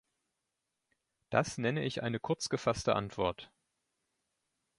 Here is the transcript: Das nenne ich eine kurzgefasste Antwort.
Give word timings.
Das 1.29 1.59
nenne 1.59 1.83
ich 1.85 2.01
eine 2.01 2.19
kurzgefasste 2.19 2.95
Antwort. 2.95 3.51